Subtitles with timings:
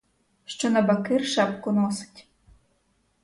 [0.45, 2.27] Що набакир шапку носить.